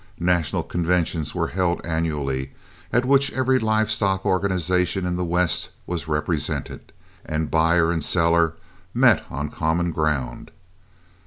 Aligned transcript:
National 0.19 0.63
conventions 0.63 1.35
were 1.35 1.49
held 1.49 1.79
annually, 1.85 2.53
at 2.91 3.05
which 3.05 3.31
every 3.33 3.59
live 3.59 3.91
stock 3.91 4.25
organization 4.25 5.05
in 5.05 5.15
the 5.15 5.23
West 5.23 5.69
was 5.85 6.07
represented, 6.07 6.91
and 7.23 7.51
buyer 7.51 7.91
and 7.91 8.03
seller 8.03 8.55
met 8.95 9.23
on 9.29 9.49
common 9.51 9.91
ground. 9.91 10.49